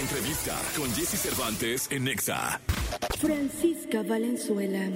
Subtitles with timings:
[0.00, 2.60] entrevista con Jesse Cervantes en Nexa.
[3.18, 4.88] Francisca Valenzuela.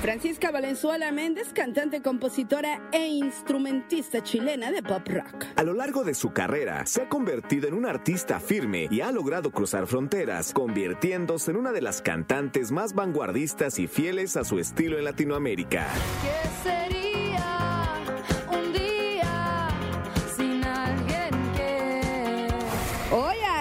[0.00, 5.46] Francisca Valenzuela Méndez, cantante, compositora e instrumentista chilena de pop rock.
[5.56, 9.10] A lo largo de su carrera, se ha convertido en una artista firme y ha
[9.10, 14.60] logrado cruzar fronteras, convirtiéndose en una de las cantantes más vanguardistas y fieles a su
[14.60, 15.88] estilo en Latinoamérica.
[16.22, 17.07] ¿Qué sería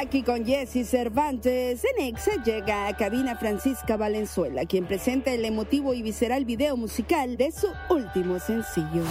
[0.07, 5.93] aquí con Jesse Cervantes, en Exa llega a cabina Francisca Valenzuela, quien presenta el emotivo
[5.93, 9.03] y visceral video musical de su último sencillo.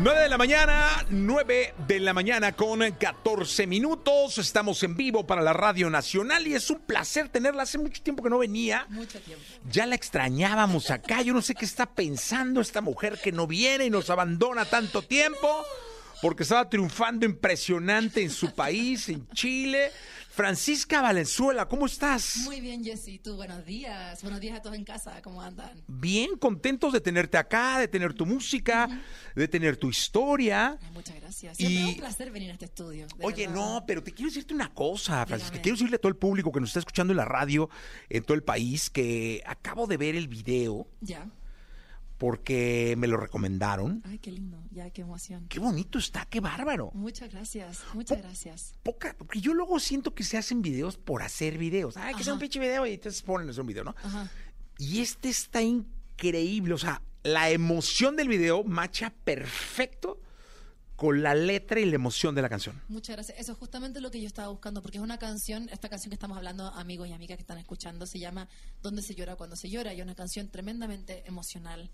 [0.00, 4.38] 9 de la mañana, 9 de la mañana con 14 minutos.
[4.38, 7.64] Estamos en vivo para la Radio Nacional y es un placer tenerla.
[7.64, 8.86] Hace mucho tiempo que no venía.
[8.90, 9.44] Mucho tiempo.
[9.68, 11.22] Ya la extrañábamos acá.
[11.22, 15.02] Yo no sé qué está pensando esta mujer que no viene y nos abandona tanto
[15.02, 15.64] tiempo.
[16.22, 19.90] Porque estaba triunfando impresionante en su país, en Chile.
[20.38, 22.36] Francisca Valenzuela, ¿cómo estás?
[22.44, 23.18] Muy bien, Jessy.
[23.18, 24.22] Tú, buenos días.
[24.22, 25.20] Buenos días a todos en casa.
[25.20, 25.82] ¿Cómo andan?
[25.88, 28.88] Bien, contentos de tenerte acá, de tener tu música,
[29.34, 30.78] de tener tu historia.
[30.80, 31.56] Ay, muchas gracias.
[31.56, 33.08] Siempre Y- es un placer venir a este estudio.
[33.20, 33.60] Oye, verdad.
[33.60, 35.54] no, pero te quiero decirte una cosa, Francisca.
[35.54, 35.62] Dígame.
[35.62, 37.68] Quiero decirle a todo el público que nos está escuchando en la radio,
[38.08, 41.26] en todo el país, que acabo de ver el video Ya.
[42.18, 44.02] Porque me lo recomendaron.
[44.04, 44.62] Ay, qué lindo.
[44.70, 45.46] Ya, qué emoción.
[45.48, 46.90] Qué bonito está, qué bárbaro.
[46.92, 47.82] Muchas gracias.
[47.94, 48.74] Muchas gracias.
[48.82, 51.96] Poca, porque yo luego siento que se hacen videos por hacer videos.
[51.96, 53.94] Ay, que sea un pinche video y entonces ponen un video, ¿no?
[54.02, 54.28] Ajá.
[54.78, 56.74] Y este está increíble.
[56.74, 60.20] O sea, la emoción del video macha perfecto
[60.98, 62.82] con la letra y la emoción de la canción.
[62.88, 63.38] Muchas gracias.
[63.38, 66.14] Eso es justamente lo que yo estaba buscando, porque es una canción, esta canción que
[66.14, 68.48] estamos hablando, amigos y amigas que están escuchando, se llama
[68.82, 69.94] ¿Dónde se llora cuando se llora?
[69.94, 71.88] Y es una canción tremendamente emocional.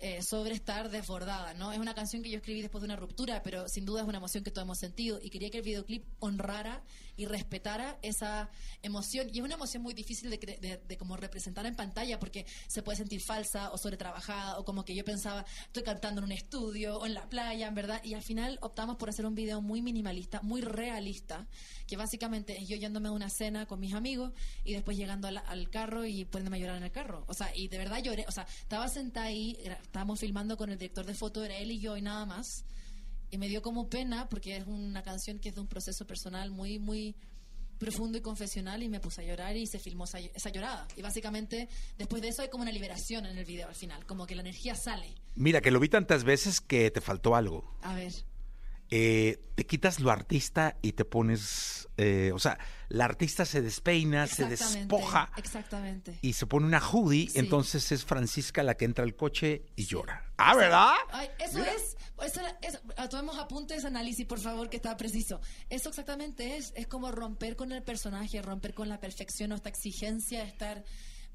[0.00, 1.72] Eh, sobre estar desbordada, ¿no?
[1.72, 4.18] Es una canción que yo escribí después de una ruptura, pero sin duda es una
[4.18, 6.84] emoción que todos hemos sentido y quería que el videoclip honrara
[7.16, 8.48] y respetara esa
[8.80, 9.28] emoción.
[9.32, 12.96] Y es una emoción muy difícil de, de, como representar en pantalla porque se puede
[12.96, 17.06] sentir falsa o sobretrabajada o como que yo pensaba, estoy cantando en un estudio o
[17.06, 18.00] en la playa, en verdad.
[18.04, 21.48] Y al final optamos por hacer un video muy minimalista, muy realista,
[21.88, 24.32] que básicamente es yo yéndome a una cena con mis amigos
[24.62, 27.24] y después llegando al, al carro y poniéndome a llorar en el carro.
[27.26, 28.26] O sea, y de verdad lloré.
[28.28, 29.58] O sea, estaba sentada ahí,
[29.88, 32.64] estábamos filmando con el director de foto, era él y yo y nada más.
[33.30, 36.50] Y me dio como pena porque es una canción que es de un proceso personal
[36.50, 37.16] muy, muy
[37.78, 40.86] profundo y confesional y me puse a llorar y se filmó esa, esa llorada.
[40.96, 44.26] Y básicamente después de eso hay como una liberación en el video al final, como
[44.26, 45.14] que la energía sale.
[45.34, 47.74] Mira, que lo vi tantas veces que te faltó algo.
[47.82, 48.12] A ver.
[48.90, 54.26] Eh, te quitas lo artista y te pones, eh, o sea, la artista se despeina,
[54.26, 56.18] se despoja Exactamente.
[56.22, 57.38] y se pone una hoodie, Sí.
[57.38, 60.32] entonces es Francisca la que entra al coche y llora.
[60.38, 60.94] Ah, ¿verdad?
[61.10, 65.40] Ay, eso es, eso, era- eso- ah, tomemos apuntes, análisis, por favor, que está preciso.
[65.68, 69.68] Eso exactamente es, es como romper con el personaje, romper con la perfección o esta
[69.68, 70.84] exigencia de estar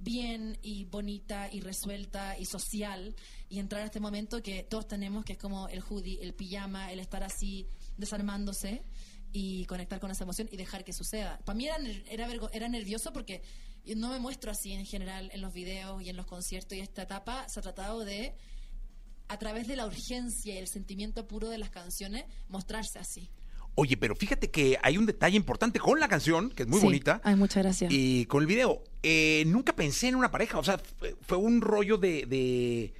[0.03, 3.15] bien y bonita y resuelta y social
[3.49, 6.91] y entrar a este momento que todos tenemos, que es como el hoodie, el pijama,
[6.91, 8.83] el estar así desarmándose
[9.31, 11.39] y conectar con esa emoción y dejar que suceda.
[11.45, 11.77] Para mí era,
[12.07, 13.41] era, era nervioso porque
[13.95, 17.03] no me muestro así en general en los videos y en los conciertos y esta
[17.03, 18.35] etapa se ha tratado de
[19.27, 23.31] a través de la urgencia y el sentimiento puro de las canciones, mostrarse así.
[23.75, 26.85] Oye, pero fíjate que hay un detalle importante con la canción, que es muy Sí.
[26.85, 27.91] bonita, Ay, muchas gracias.
[27.91, 28.83] y con el video.
[29.01, 30.79] Eh, nunca pensé en una pareja, o sea,
[31.21, 32.93] fue, un rollo de, de,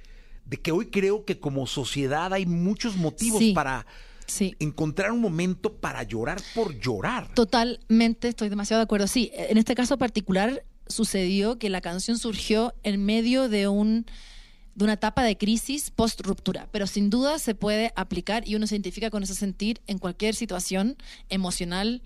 [0.46, 3.52] de que hoy creo que como sociedad hay muchos motivos Sí.
[3.52, 3.86] para
[4.26, 4.56] Sí.
[4.58, 7.32] encontrar un momento para llorar por llorar.
[7.34, 9.06] Totalmente, estoy demasiado de acuerdo.
[9.06, 14.06] Sí, en este caso particular sucedió que la canción surgió en medio de un
[14.74, 18.66] de una etapa de crisis post ruptura, pero sin duda se puede aplicar y uno
[18.66, 20.96] se identifica con ese sentir en cualquier situación
[21.28, 22.02] emocional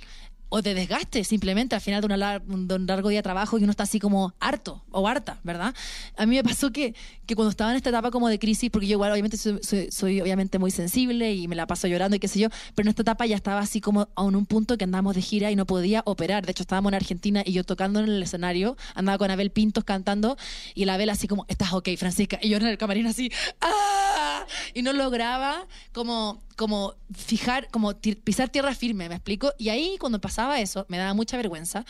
[0.48, 3.82] o de desgaste, simplemente al final de, un largo día de trabajo y uno está
[3.82, 5.74] así como harto o harta, ¿verdad?
[6.16, 6.94] A mí me pasó que,
[7.26, 10.58] que cuando estaba en esta etapa como de crisis, porque yo igual obviamente soy, obviamente
[10.58, 13.26] muy sensible y me la paso llorando y qué sé yo, pero en esta etapa
[13.26, 16.46] ya estaba así como a un punto que andábamos de gira y no podía operar.
[16.46, 19.84] De hecho, estábamos en Argentina y yo tocando en el escenario, andaba con Abel Pintos
[19.84, 20.36] cantando
[20.74, 23.30] y la Abel así como, estás ok, Francisca, y yo en el camarín así,
[23.60, 24.46] ¡ah!
[24.74, 29.52] Y no lograba como, como fijar, como pisar tierra firme, ¿me explico?
[29.58, 31.84] Y ahí cuando pasaba eso, me daba mucha vergüenza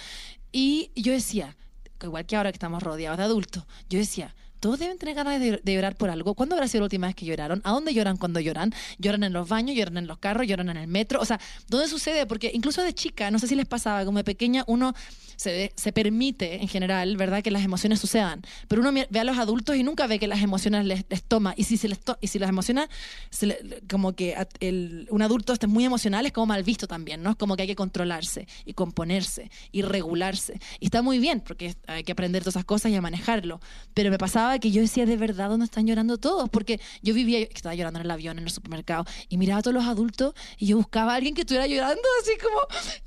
[0.52, 1.56] y yo decía,
[2.02, 5.60] igual que ahora que estamos rodeados de adultos, yo decía, todos deben tener ganas de,
[5.62, 6.34] de llorar por algo.
[6.34, 7.60] ¿Cuándo habrá sido la última vez que lloraron?
[7.64, 8.74] ¿A dónde lloran cuando lloran?
[8.98, 9.76] ¿Lloran en los baños?
[9.76, 10.46] ¿Lloran en los carros?
[10.46, 11.20] ¿Lloran en el metro?
[11.20, 12.26] O sea, ¿dónde sucede?
[12.26, 14.94] Porque incluso de chica, no sé si les pasaba, como de pequeña, uno
[15.36, 18.42] se, se permite en general, ¿verdad?, que las emociones sucedan.
[18.66, 21.54] Pero uno ve a los adultos y nunca ve que las emociones les, les toma.
[21.56, 22.88] Y si, se les to- y si las emociones,
[23.30, 27.22] se le- como que el- un adulto esté muy emocional, es como mal visto también,
[27.22, 27.30] ¿no?
[27.30, 30.58] Es como que hay que controlarse y componerse y regularse.
[30.80, 33.60] Y está muy bien, porque hay que aprender todas esas cosas y a manejarlo.
[33.94, 36.48] Pero me pasaba que yo decía, de verdad, ¿dónde están llorando todos?
[36.48, 39.74] Porque yo vivía, estaba llorando en el avión, en el supermercado, y miraba a todos
[39.74, 42.58] los adultos y yo buscaba a alguien que estuviera llorando, así como,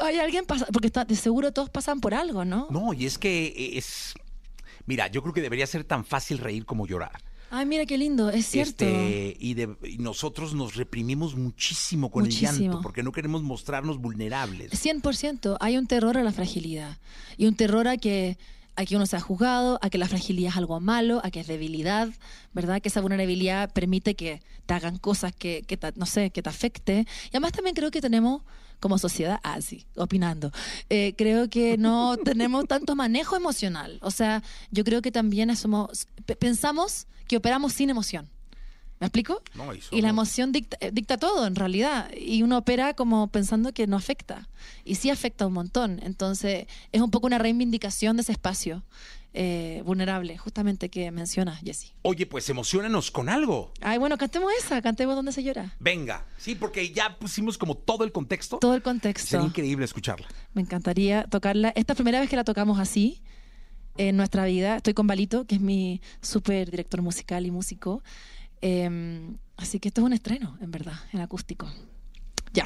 [0.07, 2.67] hay alguien pasa, porque está, de seguro todos pasan por algo, ¿no?
[2.69, 4.13] No, y es que es.
[4.85, 7.23] Mira, yo creo que debería ser tan fácil reír como llorar.
[7.53, 8.85] Ay, mira qué lindo, es cierto.
[8.85, 13.97] Este, y, de- y nosotros nos reprimimos muchísimo con el llanto porque no queremos mostrarnos
[13.99, 14.71] vulnerables.
[14.71, 15.57] 100%.
[15.59, 16.97] Hay un terror a la fragilidad.
[17.35, 18.37] Y un terror a que,
[18.81, 21.47] a que uno sea juzgado, a que la fragilidad es algo malo, a que es
[21.47, 22.09] debilidad,
[22.53, 22.81] ¿verdad?
[22.81, 26.49] Que esa vulnerabilidad permite que te hagan cosas que, que te- no sé, que te
[26.49, 27.05] afecte.
[27.25, 28.41] Y además también creo que tenemos
[28.79, 30.51] como sociedad, así, opinando,
[30.89, 33.99] eh, creo que no tenemos tanto manejo emocional.
[34.01, 34.41] O sea,
[34.71, 38.27] yo creo que también somos, pe- pensamos que operamos sin emoción.
[39.01, 39.41] ¿Me explico?
[39.55, 42.11] No, y Y la emoción dicta, eh, dicta todo, en realidad.
[42.15, 44.47] Y uno opera como pensando que no afecta.
[44.85, 45.99] Y sí afecta un montón.
[46.03, 48.83] Entonces, es un poco una reivindicación de ese espacio
[49.33, 51.93] eh, vulnerable, justamente que mencionas, Jessy.
[52.03, 53.71] Oye, pues emocionanos con algo.
[53.81, 55.75] Ay, bueno, cantemos esa, cantemos donde se llora.
[55.79, 56.27] Venga.
[56.37, 58.59] Sí, porque ya pusimos como todo el contexto.
[58.59, 59.27] Todo el contexto.
[59.27, 60.27] Sería increíble escucharla.
[60.53, 61.73] Me encantaría tocarla.
[61.75, 63.19] Esta primera vez que la tocamos así
[63.97, 64.77] en nuestra vida.
[64.77, 68.03] Estoy con Balito, que es mi súper director musical y músico.
[68.61, 71.67] Eh, así que esto es un estreno, en verdad, en acústico.
[72.53, 72.65] Ya.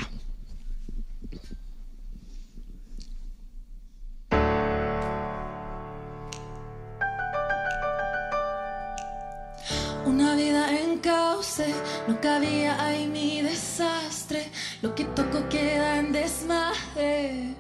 [10.05, 11.73] Una vida en cauce,
[12.07, 14.51] no cabía ahí mi desastre.
[14.81, 17.55] Lo que toco queda en desmadre.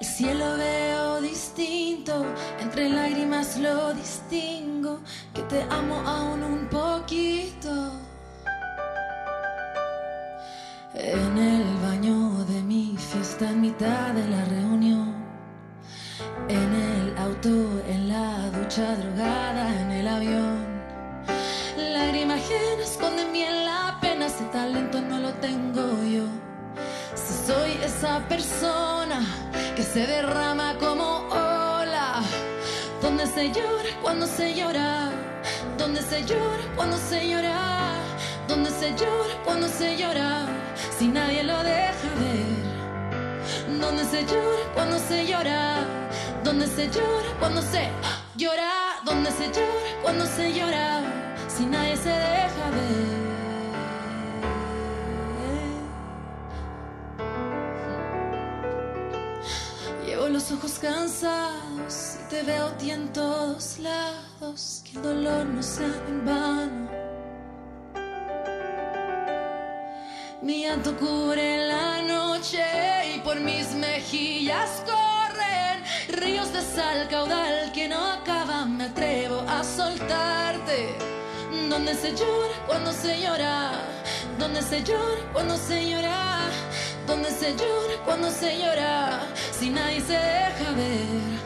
[0.00, 2.24] El cielo veo distinto,
[2.78, 5.00] entre lágrimas lo distingo,
[5.34, 7.92] que te amo aún un poquito.
[10.94, 15.14] En el baño de mi fiesta, en mitad de la reunión,
[16.48, 17.48] en el auto,
[17.88, 20.58] en la ducha drogada, en el avión.
[21.76, 26.26] Lágrima ajena esconde en la pena, ese talento no lo tengo yo.
[27.14, 29.20] Si soy esa persona
[29.74, 31.17] que se derrama como
[33.18, 35.10] donde se llora cuando se llora,
[35.76, 37.94] donde se llora cuando se llora,
[38.46, 40.46] donde se llora cuando se llora,
[40.96, 45.78] si nadie lo deja ver, donde se llora cuando se llora,
[46.44, 47.90] donde se llora cuando se
[48.36, 48.70] llora,
[49.04, 51.00] donde se llora cuando se llora,
[51.48, 53.17] si nadie se deja ver.
[60.52, 64.82] Ojos cansados y te veo ti en todos lados.
[64.84, 66.88] Que el dolor no sea en vano.
[70.42, 72.64] Mi llanto cubre la noche
[73.14, 75.82] y por mis mejillas corren
[76.20, 78.76] ríos de sal caudal que no acaban.
[78.76, 80.96] Me atrevo a soltarte.
[81.68, 83.72] Donde se llora cuando se llora,
[84.38, 86.40] donde se llora cuando se llora,
[87.06, 89.20] donde se llora cuando se llora,
[89.58, 91.38] si nadie se deja ver.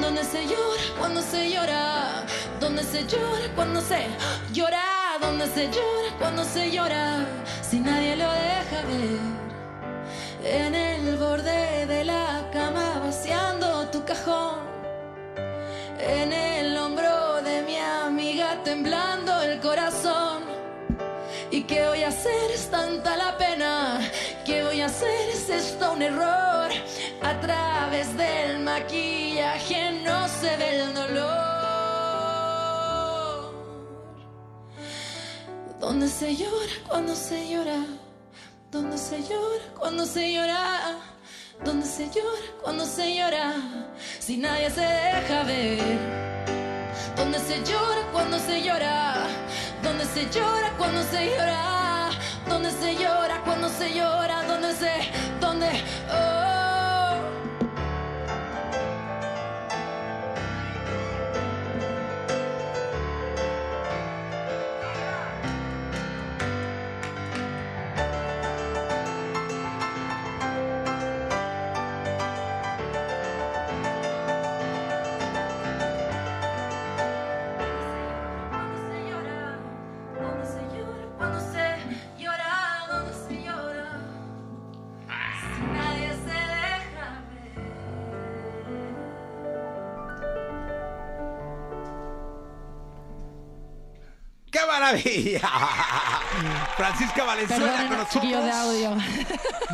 [0.00, 2.24] Donde se llora cuando se llora,
[2.58, 4.08] donde se llora cuando se
[4.52, 4.82] llora,
[5.20, 7.24] donde se llora cuando se llora,
[7.62, 9.20] si nadie lo deja ver.
[10.44, 14.58] En el borde de la cama vaciando tu cajón,
[16.00, 20.42] en el hombro de mi amiga temblando el corazón.
[21.52, 22.50] ¿Y qué voy a hacer?
[22.52, 24.00] Es tanta la pena.
[24.44, 25.28] ¿Qué voy a hacer?
[25.32, 26.61] ¿Es esto un error?
[27.32, 31.32] A través del maquillaje no se ve el dolor.
[35.80, 37.86] ¿Dónde se llora cuando se llora?
[38.70, 40.98] ¿Dónde se llora cuando se llora?
[41.64, 43.54] ¿Dónde se llora cuando se llora?
[44.18, 45.98] Si nadie se deja ver.
[47.16, 49.26] Donde se llora cuando se llora,
[49.82, 52.10] donde se llora cuando se llora,
[52.46, 54.92] donde se llora cuando se llora, donde se,
[55.40, 55.70] donde,
[56.10, 56.41] oh.
[94.92, 95.40] Maravilla!
[96.76, 98.10] Francisca Valenzuela con nosotros.
[98.10, 98.96] chiquillos de audio.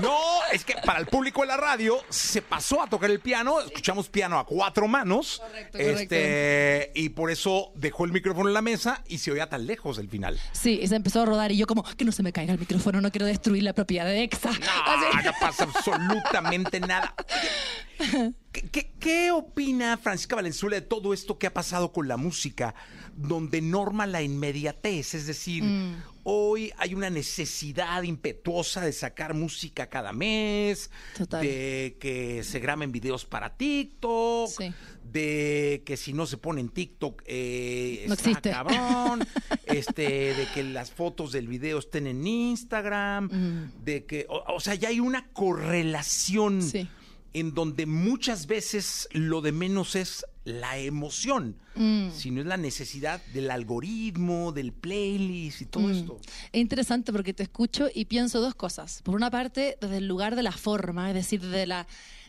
[0.00, 0.18] No,
[0.52, 3.60] es que para el público de la radio se pasó a tocar el piano.
[3.60, 5.38] Escuchamos piano a cuatro manos.
[5.38, 6.14] Correcto, correcto.
[6.14, 9.98] Este, y por eso dejó el micrófono en la mesa y se oía tan lejos
[9.98, 10.38] el final.
[10.52, 12.58] Sí, y se empezó a rodar y yo como, que no se me caiga el
[12.58, 14.50] micrófono, no quiero destruir la propiedad de EXA.
[14.50, 15.24] No, Así.
[15.24, 17.14] no pasa absolutamente nada.
[18.52, 22.74] ¿Qué, qué, qué opina Francisca Valenzuela de todo esto que ha pasado con la música,
[23.16, 25.14] donde norma la inmediatez?
[25.14, 25.96] Es decir, Mm.
[26.24, 31.42] hoy hay una necesidad impetuosa de sacar música cada mes, Total.
[31.42, 34.72] de que se graben videos para TikTok, Sí.
[35.04, 38.50] de que si no se pone en TikTok eh, No está existe.
[38.50, 39.26] cabrón,
[39.66, 44.74] este, de que las fotos del video estén en Instagram, de que, o, o sea,
[44.74, 46.88] ya hay una correlación Sí.
[47.40, 52.08] En donde muchas veces lo de menos es la emoción, Mm.
[52.10, 55.90] sino es la necesidad del algoritmo, del playlist y todo Mm.
[55.92, 56.20] esto.
[56.52, 59.02] Es interesante porque te escucho y pienso dos cosas.
[59.02, 61.86] Por una parte, desde el lugar de la forma, es decir, desde, la,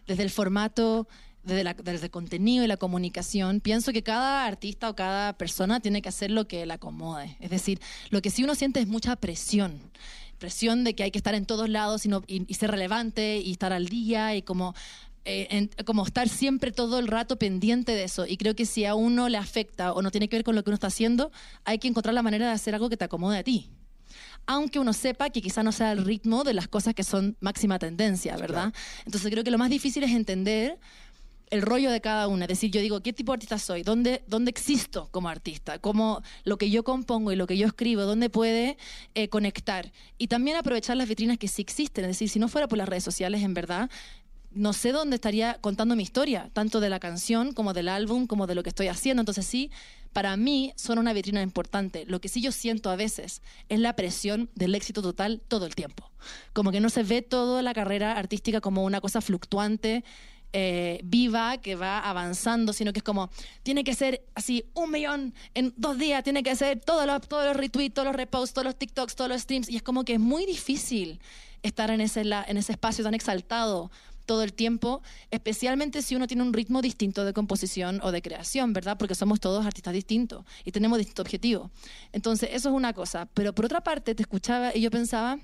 [0.08, 1.08] desde el formato,
[1.44, 5.80] desde, la- desde el contenido y la comunicación, pienso que cada artista o cada persona
[5.80, 7.38] tiene que hacer lo que le acomode.
[7.40, 9.80] Es decir, lo que sí uno siente es mucha presión.
[10.40, 13.38] Presión de que hay que estar en todos lados y, no- y- y ser relevante
[13.38, 14.74] y estar al día y como
[15.26, 18.26] eh, en- como estar siempre todo el rato pendiente de eso.
[18.26, 20.64] Y creo que si a uno le afecta o no tiene que ver con lo
[20.64, 21.32] que uno está haciendo,
[21.66, 23.70] hay que encontrar la manera de hacer algo que te acomode a ti.
[24.48, 27.78] Aunque uno sepa que quizá no sea el ritmo de las cosas que son máxima
[27.78, 28.74] tendencia, ¿verdad?
[29.06, 30.80] Entonces creo que lo más difícil es entender
[31.50, 32.46] el rollo de cada una.
[32.46, 33.84] Es decir, yo digo, ¿qué tipo de artista soy?
[33.84, 35.80] ¿Dónde, dónde existo como artista?
[35.80, 38.78] ¿Cómo lo que yo compongo y lo que yo escribo, dónde puede
[39.16, 39.92] eh, conectar?
[40.18, 42.06] Y también aprovechar las vitrinas que sí existen.
[42.06, 43.90] Es decir, si no fuera por las redes sociales, en verdad,
[44.52, 48.48] no sé dónde estaría contando mi historia, tanto de la canción como del álbum, como
[48.48, 49.22] de lo que estoy haciendo.
[49.22, 49.72] Entonces sí,
[50.14, 52.06] para mí son una vitrina importante.
[52.06, 55.76] Lo que sí yo siento a veces es la presión del éxito total todo el
[55.76, 56.10] tiempo.
[56.54, 60.04] Como que no se ve toda la carrera artística como una cosa fluctuante.
[60.54, 63.30] Eh, viva que va avanzando, sino que es como,
[63.64, 67.46] tiene que ser así un millón en dos días, tiene que ser todos los, todos
[67.46, 70.14] los retweets, todos los reposts, todos los TikToks, todos los streams, y es como que
[70.14, 71.20] es muy difícil
[71.62, 73.92] estar en ese, en ese espacio tan exaltado
[74.30, 75.02] todo el tiempo,
[75.32, 78.96] especialmente si uno tiene un ritmo distinto de composición o de creación, ¿verdad?
[78.96, 81.72] Porque somos todos artistas distintos y tenemos distintos objetivos.
[82.12, 83.28] Entonces, eso es una cosa.
[83.34, 85.40] Pero por otra parte, te escuchaba y yo pensaba,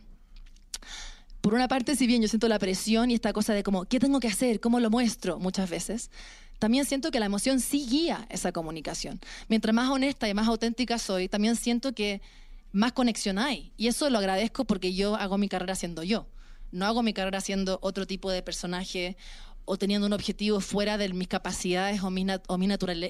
[1.45, 3.99] por una parte, si bien yo siento la presión y esta cosa de como, ¿qué
[3.99, 4.59] tengo que hacer?
[4.59, 5.37] ¿Cómo lo muestro?
[5.37, 6.09] Muchas veces.
[6.57, 9.19] También siento que la emoción sí guía esa comunicación.
[9.47, 12.23] Mientras más honesta y más auténtica soy, también siento que
[12.71, 13.71] más conexión hay.
[13.77, 16.25] Y eso lo agradezco porque yo hago mi carrera siendo yo.
[16.71, 19.15] No hago mi carrera siendo otro tipo de personaje
[19.65, 22.25] o teniendo un objetivo fuera de mis capacidades o mi,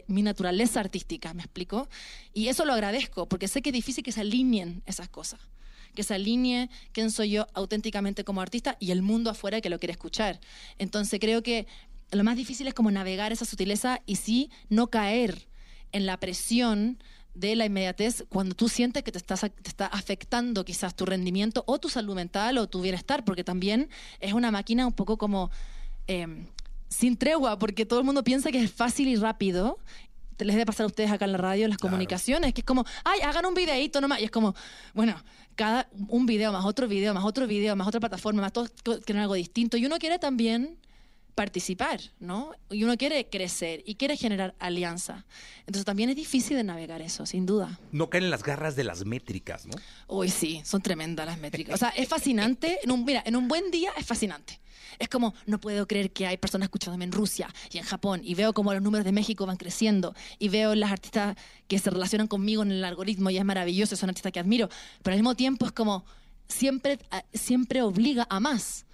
[0.07, 1.87] mi naturaleza artística, ¿me explico?
[2.33, 5.39] Y eso lo agradezco porque sé que es difícil que se alineen esas cosas
[5.95, 9.79] que se alinee quién soy yo auténticamente como artista y el mundo afuera que lo
[9.79, 10.39] quiere escuchar.
[10.77, 11.67] Entonces creo que
[12.11, 15.47] lo más difícil es como navegar esa sutileza y sí no caer
[15.91, 16.99] en la presión
[17.33, 21.63] de la inmediatez cuando tú sientes que te, estás, te está afectando quizás tu rendimiento
[21.67, 25.51] o tu salud mental o tu bienestar, porque también es una máquina un poco como
[26.07, 26.45] eh,
[26.87, 29.79] sin tregua, porque todo el mundo piensa que es fácil y rápido.
[30.39, 32.85] Les debe pasar a ustedes acá en la radio, en las comunicaciones, que es como,
[33.03, 34.19] ay, hagan un videíto nomás.
[34.19, 34.53] Y es como,
[34.93, 35.15] bueno,
[35.55, 38.71] cada un video más otro video, más otro video, más otra plataforma, más todos
[39.05, 39.77] quieren algo distinto.
[39.77, 40.77] Y uno quiere también
[41.35, 42.51] participar, ¿no?
[42.71, 45.25] Y uno quiere crecer y quiere generar alianza.
[45.59, 47.77] Entonces también es difícil de navegar eso, sin duda.
[47.91, 49.73] No caen en las garras de las métricas, ¿no?
[50.07, 51.75] Uy, sí, son tremendas las métricas.
[51.75, 52.79] O sea, es fascinante.
[52.83, 54.59] En un, mira, en un buen día es fascinante.
[54.97, 58.33] Es como, no puedo creer que hay personas escuchándome en Rusia y en Japón, y
[58.33, 61.35] veo como los números de México van creciendo, y veo las artistas
[61.67, 64.69] que se relacionan conmigo en el algoritmo, y es maravilloso, son artistas que admiro,
[65.03, 66.05] pero al mismo tiempo es como,
[66.47, 68.85] siempre, a- siempre obliga a más.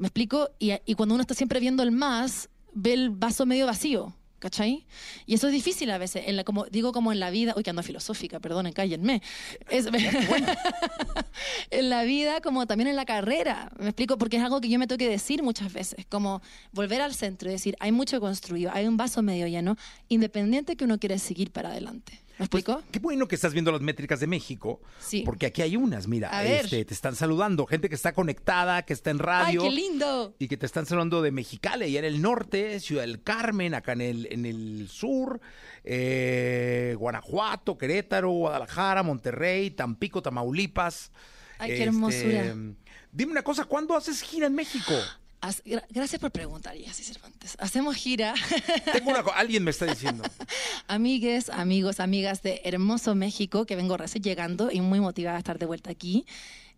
[0.00, 0.48] ¿Me explico?
[0.58, 4.16] Y, y cuando uno está siempre viendo el más, ve el vaso medio vacío.
[4.38, 4.86] ¿Cachai?
[5.26, 6.22] Y eso es difícil a veces.
[6.26, 9.20] En la, como, digo como en la vida, uy, que ando filosófica, perdonen, cállenme.
[9.68, 9.86] Es,
[11.70, 13.70] en la vida como también en la carrera.
[13.78, 16.06] Me explico, porque es algo que yo me tengo que decir muchas veces.
[16.08, 16.40] Como
[16.72, 19.76] volver al centro y decir, hay mucho construido, hay un vaso medio lleno,
[20.08, 22.19] independiente que uno quiere seguir para adelante.
[22.40, 22.82] ¿Me Pues, explico?
[22.90, 24.80] qué bueno que estás viendo las métricas de México.
[24.98, 25.22] Sí.
[25.26, 26.64] Porque aquí hay unas, mira, A ver.
[26.64, 29.62] este, te están saludando, gente que está conectada, que está en radio.
[29.62, 30.34] ¡Ay, qué lindo!
[30.38, 33.92] Y que te están saludando de Mexicali, allá en el norte, Ciudad del Carmen, acá
[33.92, 35.40] en el, en el sur,
[35.84, 41.10] eh, Guanajuato, Querétaro, Guadalajara, Monterrey, Tampico, Tamaulipas.
[41.58, 42.54] Ay, qué hermosura.
[43.12, 44.94] Dime una cosa, ¿cuándo haces gira en México?
[45.88, 47.56] Gracias por preguntar, Jessy Cervantes.
[47.60, 48.34] Hacemos gira.
[48.92, 50.22] Tengo una alguien me está diciendo.
[50.86, 55.58] Amigues, amigos, amigas de Hermoso México, que vengo recién llegando y muy motivada a estar
[55.58, 56.26] de vuelta aquí.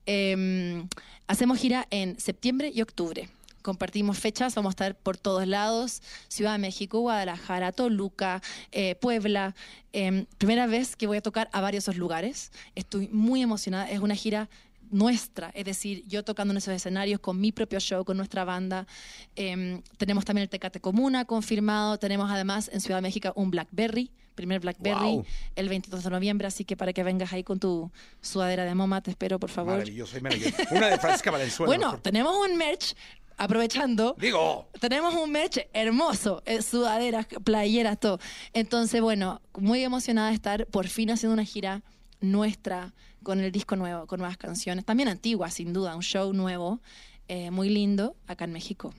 [0.06, 0.84] Eh,
[1.26, 3.28] hacemos gira en septiembre y octubre.
[3.62, 8.42] Compartimos fechas, vamos a estar por todos lados, Ciudad de México, Guadalajara, Toluca,
[8.72, 9.54] eh, Puebla.
[9.92, 12.50] Eh, primera vez que voy a tocar a varios esos lugares.
[12.74, 13.88] Estoy muy emocionada.
[13.88, 14.48] Es una gira
[14.92, 18.86] nuestra, es decir, yo tocando en esos escenarios con mi propio show, con nuestra banda.
[19.34, 21.98] Eh, tenemos también el Tecate Comuna confirmado.
[21.98, 25.24] Tenemos además en Ciudad de México un Blackberry, primer Blackberry, Wow.
[25.56, 26.46] el 22 de noviembre.
[26.46, 29.72] Así que para que vengas ahí con tu sudadera de MoMA, te espero, por favor.
[29.78, 30.56] Maravilloso, maravilloso.
[30.70, 31.66] Una de Francisca Valenzuela.
[31.68, 32.00] Bueno, mejor.
[32.00, 32.94] tenemos un merch,
[33.38, 34.14] aprovechando.
[34.18, 38.18] Digo, Tenemos un merch hermoso, eh, sudaderas, playeras, todo.
[38.52, 41.82] Entonces, bueno, muy emocionada de estar por fin haciendo una gira
[42.20, 46.80] nuestra con el disco nuevo, con nuevas canciones, también antiguas, sin duda, un show nuevo,
[47.28, 48.92] eh, muy lindo, acá en México.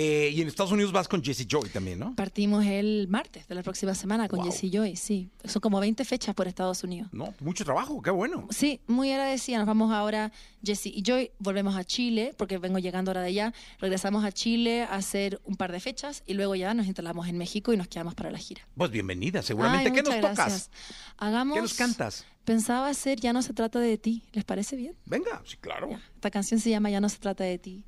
[0.00, 2.14] Eh, y en Estados Unidos vas con Jesse Joy también, ¿no?
[2.14, 4.52] Partimos el martes de la próxima semana con Wow.
[4.52, 5.28] Jesse Joy, sí.
[5.44, 7.08] Son como 20 fechas por Estados Unidos.
[7.12, 8.46] No, mucho trabajo, qué bueno.
[8.50, 9.58] Sí, muy agradecida.
[9.58, 10.30] Nos vamos ahora,
[10.62, 13.52] Jesse y Joy, volvemos a Chile, porque vengo llegando ahora de allá.
[13.80, 17.36] Regresamos a Chile a hacer un par de fechas y luego ya nos instalamos en
[17.36, 18.62] México y nos quedamos para la gira.
[18.76, 19.88] Pues bienvenida, seguramente.
[19.88, 20.36] Ay, ¿Qué nos tocas?
[20.36, 20.70] gracias.
[21.16, 21.56] Hagamos.
[21.56, 22.24] ¿Qué nos cantas?
[22.44, 24.22] Pensaba hacer Ya no se trata de ti.
[24.32, 24.94] ¿Les parece bien?
[25.06, 25.90] Venga, sí, claro.
[25.90, 26.00] Ya.
[26.14, 27.84] Esta canción se llama Ya no se trata de ti.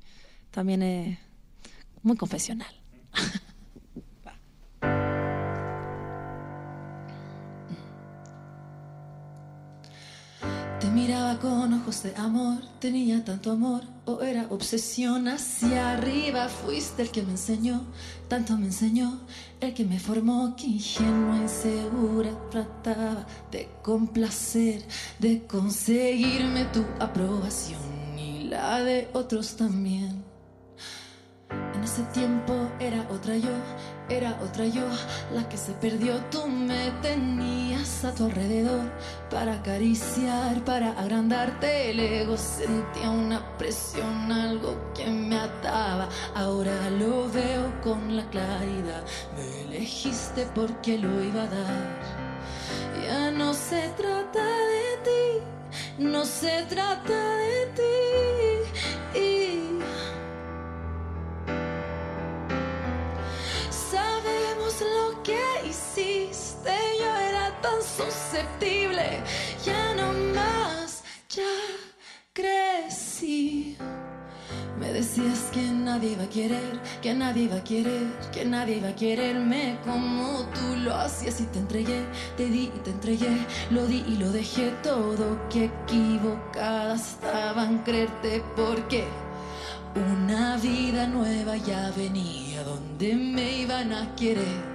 [0.51, 1.17] También es
[2.03, 2.73] muy confesional.
[10.79, 16.49] Te miraba con ojos de amor, tenía tanto amor o era obsesión hacia arriba.
[16.49, 17.83] Fuiste el que me enseñó,
[18.27, 19.21] tanto me enseñó,
[19.59, 24.83] el que me formó, que ingenua, insegura trataba de complacer,
[25.19, 27.79] de conseguirme tu aprobación
[28.17, 30.30] y la de otros también.
[31.81, 33.49] En ese tiempo era otra yo,
[34.07, 34.85] era otra yo
[35.33, 36.19] la que se perdió.
[36.29, 38.87] Tú me tenías a tu alrededor
[39.31, 42.37] para acariciar, para agrandarte el ego.
[42.37, 46.07] Sentía una presión, algo que me ataba.
[46.35, 49.03] Ahora lo veo con la claridad.
[49.35, 51.99] Me elegiste porque lo iba a dar.
[53.03, 58.00] Ya no se trata de ti, no se trata de ti.
[68.05, 69.23] Susceptible,
[69.65, 71.43] ya no más, ya
[72.33, 73.77] crecí.
[74.79, 78.89] Me decías que nadie iba a querer, que nadie iba a querer, que nadie iba
[78.89, 82.03] a quererme como tú lo hacías y te entregué,
[82.35, 87.77] te di y te entregué, lo di y lo dejé todo, que equivocada estaba en
[87.79, 89.05] creerte porque
[89.95, 94.71] una vida nueva ya venía donde me iban a querer.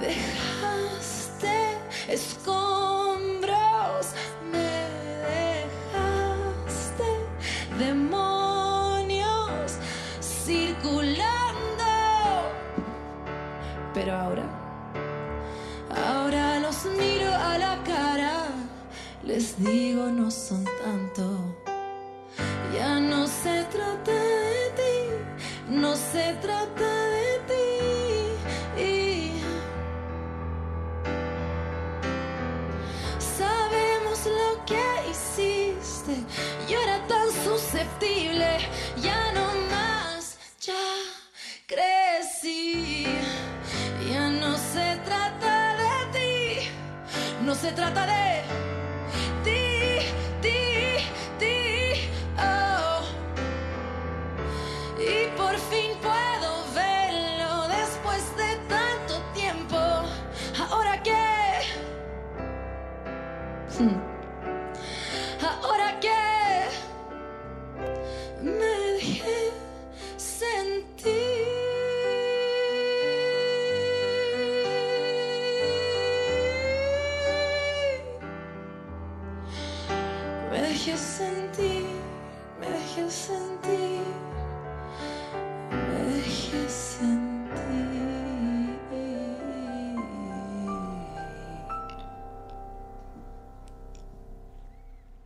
[0.00, 1.21] Dejaste
[2.08, 3.52] escombros,
[4.50, 4.88] me
[5.32, 7.04] dejaste
[7.78, 9.72] demonios
[10.20, 11.22] circulando.
[13.94, 14.44] Pero ahora,
[16.06, 18.46] ahora los miro a la cara,
[19.22, 21.31] les digo no son tanto.
[47.62, 48.31] Se trata de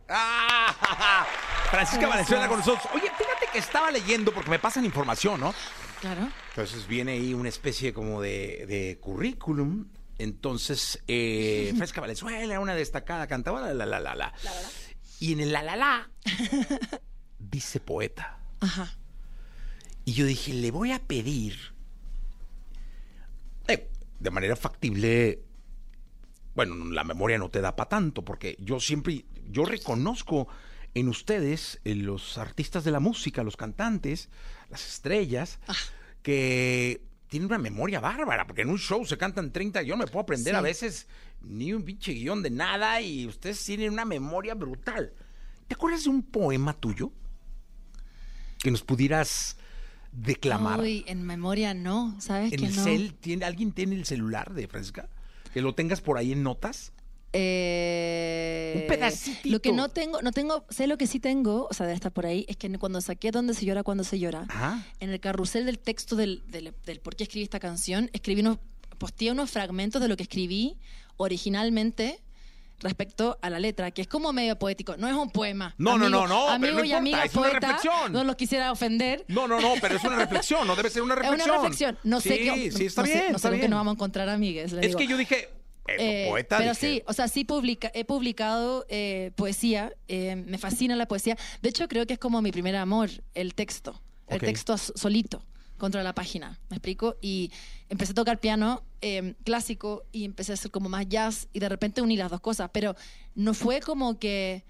[0.09, 1.25] ¡Ah!
[1.71, 2.07] Francisca.
[2.07, 2.87] Valenzuela con nosotros.
[2.93, 5.53] Oye, fíjate que estaba leyendo porque me pasan información, ¿no?
[5.99, 6.29] Claro.
[6.49, 9.87] Entonces viene ahí una especie como de, de currículum.
[10.17, 14.33] Entonces, eh, Francisca Valenzuela, una destacada cantadora, la, la, la, la.
[15.19, 16.09] Y en el la, la, la,
[17.39, 18.39] dice poeta.
[18.59, 18.93] Ajá.
[20.05, 21.57] Y yo dije, le voy a pedir,
[23.67, 23.89] eh,
[24.19, 25.43] de manera factible,
[26.55, 30.47] bueno, la memoria no te da para tanto, porque yo siempre, yo reconozco
[30.93, 34.29] en ustedes, en los artistas de la música, los cantantes,
[34.69, 35.75] las estrellas, Ah.
[36.23, 40.21] que tienen una memoria bárbara, porque en un show se cantan 30, yo me puedo
[40.21, 40.57] aprender Sí.
[40.57, 41.07] a veces
[41.41, 45.13] ni un pinche guion de nada y ustedes tienen una memoria brutal.
[45.67, 47.11] ¿Te acuerdas de un poema tuyo?
[48.59, 49.57] Que nos pudieras
[50.11, 50.79] declamar.
[50.79, 52.83] Uy, en memoria no, ¿sabes en que el no?
[52.83, 55.09] cel, ¿tiene, ¿alguien tiene el celular de Francisca?
[55.53, 56.93] Que lo tengas por ahí en notas.
[57.33, 59.49] Eh, Un pedacitito.
[59.49, 62.11] Lo que no tengo, no tengo, sé lo que sí tengo, o sea, debe estar
[62.11, 64.83] por ahí, es que cuando saqué Donde se llora, cuando se llora, Ajá.
[64.99, 68.57] en el carrusel del texto del, del, del por qué escribí esta canción, escribí unos,
[68.97, 70.77] posteé unos fragmentos de lo que escribí
[71.17, 72.21] originalmente
[72.79, 75.73] respecto a la letra, que es como medio poético, no es un poema.
[75.79, 78.13] No, no, no, no, pero Amigo no y importa, amiga es una poeta, reflexión.
[78.13, 79.25] no los quisiera ofender.
[79.27, 81.49] No, no, no, pero es una reflexión, no debe ser una Es reflexión.
[81.49, 81.97] una reflexión.
[82.03, 82.71] No sé sí, qué.
[82.71, 83.25] Sí, está no sé- bien.
[83.31, 83.71] no sé está con qué bien.
[83.71, 84.73] nos vamos a encontrar, amigues.
[84.73, 84.99] Es digo.
[84.99, 85.49] que yo dije,
[85.87, 86.57] eh, Eh, poeta.
[86.57, 91.07] pero dije, sí, o sea, sí publica, he publicado eh, poesía, eh, me fascina la
[91.07, 91.37] poesía.
[91.61, 95.43] De hecho, creo que es como mi primer amor, el texto, el texto solito
[95.77, 97.15] contra la página, ¿me explico?
[97.21, 97.51] Y
[97.89, 101.69] empecé a tocar piano eh, clásico y empecé a hacer como más jazz y de
[101.69, 102.95] repente uní las dos cosas, pero
[103.35, 104.63] no fue como que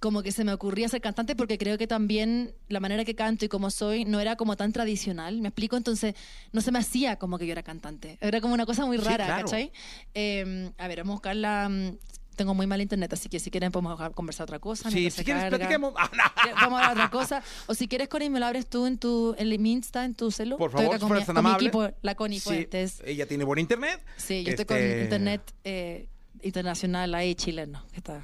[0.00, 3.44] como que se me ocurría ser cantante porque creo que también la manera que canto
[3.44, 5.76] y como soy no era como tan tradicional, ¿me explico?
[5.76, 6.14] Entonces
[6.52, 8.16] no se me hacía como que yo era cantante.
[8.22, 9.44] Era como una cosa muy Sí, rara, claro.
[9.44, 9.72] ¿cachai?
[10.14, 11.68] Eh, a ver, vamos a buscar la...
[11.68, 11.98] mm,
[12.34, 14.90] Tengo muy mal internet, así que si quieren podemos conversar otra cosa.
[14.90, 15.92] Sí, si quieres, platiquemos.
[15.98, 16.10] Ah,
[16.54, 17.42] Vamos a hablar otra cosa.
[17.66, 20.30] O si quieres, Connie, me lo abres tú en tu en mi Insta, en tu
[20.30, 20.56] celu.
[20.56, 23.02] Por Estoy favor, acá con, mi, con equipo, la Connie Sí, Fuentes.
[23.04, 24.00] ella tiene buen internet.
[24.16, 26.08] Sí, yo estoy con Este, internet eh,
[26.42, 27.84] internacional ahí chileno.
[27.92, 28.22] que está...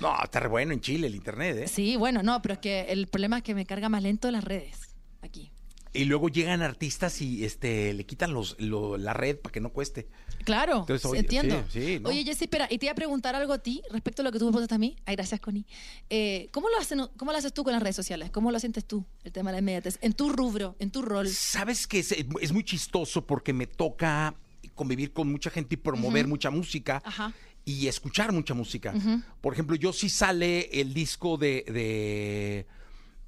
[0.00, 1.68] No, está re bueno en Chile el internet, ¿eh?
[1.68, 4.44] Sí, bueno, no, pero es que el problema es que me carga más lento las
[4.44, 5.50] redes aquí.
[5.92, 9.70] Y luego llegan artistas y este le quitan los, lo- la red para que no
[9.72, 10.06] cueste.
[10.44, 11.64] Claro, Entonces, oye, entiendo.
[11.70, 12.10] sí, sí, ¿no?
[12.10, 14.38] Oye, Jessy, espera, y te iba a preguntar algo a ti respecto a lo que
[14.38, 14.94] tú me preguntaste a mí.
[15.06, 15.64] Ay, gracias, Connie.
[16.10, 18.30] Eh, ¿cómo, lo hacen, ¿Cómo lo haces tú con las redes sociales?
[18.30, 19.98] ¿Cómo lo sientes tú, el tema de la inmediatez?
[20.02, 21.28] En tu rubro, en tu rol.
[21.28, 24.34] Sabes que es, es muy chistoso porque me toca
[24.74, 27.32] convivir con mucha gente y promover mucha música Ajá.
[27.66, 28.94] Y escuchar mucha música.
[29.42, 32.66] Por ejemplo, yo sí sale el disco de, de,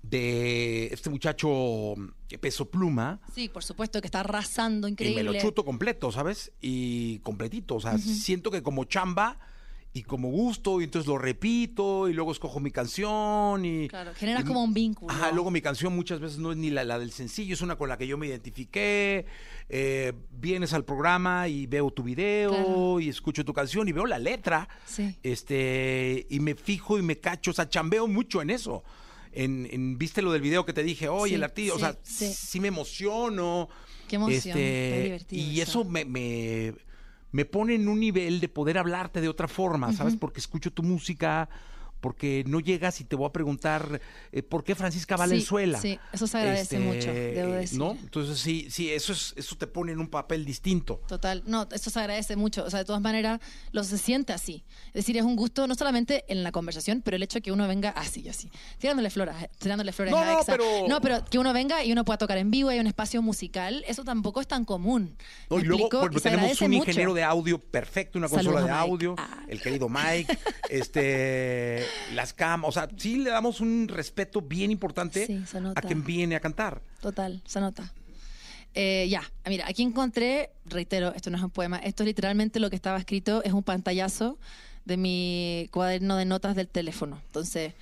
[0.03, 1.95] de este muchacho
[2.41, 3.21] Peso Pluma.
[3.35, 5.25] Sí, por supuesto, que está arrasando Y increíble.
[5.25, 6.53] me lo chuto completo, ¿sabes?
[6.61, 7.75] Y completito.
[7.75, 9.39] O sea, siento que como chamba
[9.95, 13.65] y como gusto, y entonces lo repito, y luego escojo mi canción.
[13.65, 15.13] y Claro, generas y- como un vínculo.
[15.13, 17.77] Ajá, luego mi canción muchas veces no es ni la, la del sencillo, es una
[17.77, 19.27] con la que yo me identifiqué.
[19.69, 23.01] Eh, vienes al programa y veo tu video Claro.
[23.01, 24.69] y escucho tu canción y veo la letra.
[24.87, 25.17] Sí.
[25.23, 28.85] Este, y me fijo y me cacho, o sea, chambeo mucho en eso.
[29.33, 31.81] En, en- viste lo del video que te dije, oye, Sí, el artista, o sí,
[31.85, 32.33] sea, sí.
[32.33, 33.69] sí me emociono.
[34.07, 35.81] Qué emoción, Este, qué divertido y eso.
[35.83, 36.75] eso me, me,
[37.33, 40.17] me pone en un nivel de poder hablarte de otra forma, ¿sabes?
[40.17, 41.49] Porque escucho tu música,
[42.01, 44.01] porque no llegas y te voy a preguntar
[44.33, 45.81] eh, por qué Francisca Valenzuela.
[45.81, 47.79] sí, eso se agradece mucho, debo decir.
[47.79, 47.93] ¿No?
[47.93, 51.01] Entonces sí, sí, eso es, eso te pone en un papel distinto.
[51.09, 52.65] Total, no, eso se agradece mucho.
[52.65, 53.41] O sea, de todas maneras,
[53.73, 54.65] lo se siente así.
[54.89, 57.53] Es decir, es un gusto no solamente en la conversación, pero el hecho de que
[57.53, 60.53] uno venga así y así, tirándole flores, tirándole flores No, a Exa.
[60.53, 63.21] pero- No, pero que uno venga y uno pueda tocar en vivo, hay un espacio
[63.23, 65.17] musical, eso tampoco es tan común.
[65.51, 66.79] No, ¿Me y luego, ejemplo, Y se tenemos un mucho.
[66.83, 69.45] ingeniero de audio perfecto, una Saludos consola de audio, Ah.
[69.49, 70.39] el querido Mike,
[70.71, 71.85] este,
[72.15, 76.37] las cam, o sea, sí le damos un respeto bien importante Sí, a quien viene
[76.37, 76.83] a cantar.
[77.01, 77.93] Total, se nota.
[78.75, 82.71] Eh, ya, mira, aquí encontré, reitero, esto no es un poema, esto es literalmente lo
[82.71, 84.39] que estaba escrito, es un pantallazo
[84.85, 87.21] de mi cuaderno de notas del teléfono.
[87.27, 87.75] Entonces,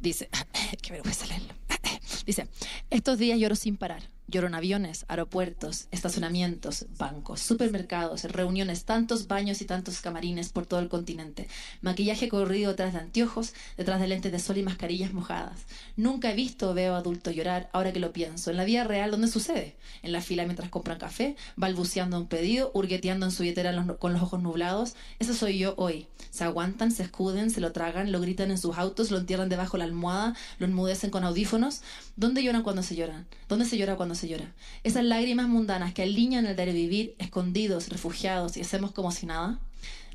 [0.00, 0.28] dice,
[0.82, 1.54] qué vergüenza leerlo.
[2.26, 2.46] Dice,
[2.90, 4.02] estos días lloro sin parar.
[4.30, 10.78] Lloro en aviones, aeropuertos, estacionamientos, bancos, supermercados, reuniones, tantos baños y tantos camarines por todo
[10.78, 11.48] el continente.
[11.80, 15.62] Maquillaje corrido detrás de anteojos, detrás de lentes de sol y mascarillas mojadas.
[15.96, 18.52] Nunca he visto o veo adultos llorar, ahora que lo pienso.
[18.52, 19.74] En la vida real, ¿dónde sucede?
[20.02, 24.22] En la fila mientras compran café, balbuceando un pedido, hurgueteando en su billetera con los
[24.22, 24.94] ojos nublados.
[25.18, 26.06] Eso soy yo hoy.
[26.30, 29.72] Se aguantan, se escuden, se lo tragan, lo gritan en sus autos, lo entierran debajo
[29.72, 31.80] de la almohada, lo enmudecen con audífonos.
[32.14, 33.26] ¿Dónde lloran cuando se lloran?
[33.48, 34.54] ¿Dónde se llora cuando llora?
[34.82, 39.60] Esas lágrimas mundanas que alinean el diario vivir, escondidos, refugiados y hacemos como si nada.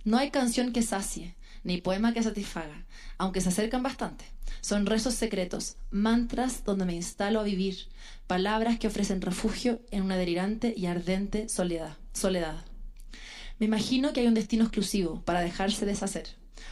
[0.04, 2.86] No hay canción que sacie, ni poema que satisfaga,
[3.18, 4.26] aunque se acercan bastante.
[4.62, 7.88] Son rezos secretos, mantras donde me instalo a vivir,
[8.28, 11.98] palabras que ofrecen refugio en una delirante y ardente soledad.
[12.14, 12.64] soledad.
[13.60, 16.28] Me imagino que hay un destino exclusivo para dejarse deshacer.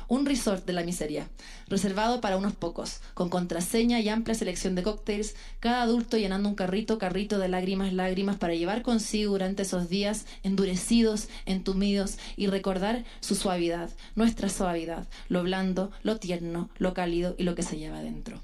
[0.08, 1.28] Un resort de la miseria,
[1.68, 6.56] reservado para unos pocos, con contraseña y amplia selección de cócteles, cada adulto llenando un
[6.56, 13.04] carrito, carrito de lágrimas, lágrimas, para llevar consigo durante esos días endurecidos, entumidos y recordar
[13.20, 18.02] su suavidad, nuestra suavidad, lo blando, lo tierno, lo cálido y lo que se lleva
[18.02, 18.42] dentro.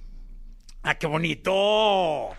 [0.84, 2.30] ¡Ah, qué bonito!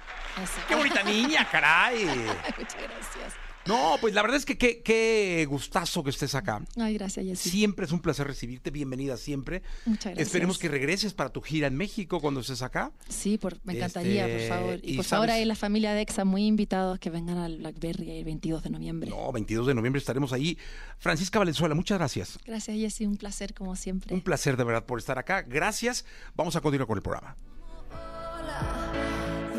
[0.42, 0.60] Eso.
[0.68, 2.04] ¡Qué bonita niña, caray!
[2.58, 3.49] Muchas gracias.
[3.66, 6.62] No, pues la verdad es que qué, qué gustazo que estés acá.
[6.76, 7.50] Ay, gracias, Jessy.
[7.50, 9.62] Siempre es un placer recibirte, bienvenida siempre.
[9.84, 10.26] Muchas gracias.
[10.28, 12.90] Esperemos que regreses para tu gira en México cuando estés acá.
[13.08, 14.78] Sí, por, me encantaría, Este, por favor.
[14.82, 18.10] y Y por favor, ahí la familia de EXA muy invitados que vengan al Blackberry
[18.10, 19.10] el 22 de noviembre.
[19.10, 20.56] No, 22 de noviembre estaremos ahí.
[20.98, 22.38] Francisca Valenzuela, muchas gracias.
[22.46, 23.04] Gracias, Jessy.
[23.06, 24.14] Un placer, como siempre.
[24.14, 25.42] Un placer de verdad por estar acá.
[25.42, 26.04] Gracias.
[26.34, 27.36] Vamos a continuar con el programa.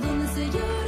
[0.01, 0.80] Donde se llora,